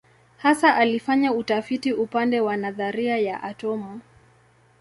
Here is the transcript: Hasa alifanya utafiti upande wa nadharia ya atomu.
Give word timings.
Hasa 0.37 0.75
alifanya 0.75 1.33
utafiti 1.33 1.93
upande 1.93 2.39
wa 2.39 2.57
nadharia 2.57 3.17
ya 3.17 3.43
atomu. 3.43 4.01